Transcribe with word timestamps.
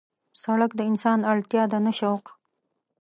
سړک 0.43 0.71
د 0.75 0.81
انسان 0.89 1.19
اړتیا 1.31 1.63
ده 1.71 1.79
نه 1.85 1.91
شوق. 1.99 2.23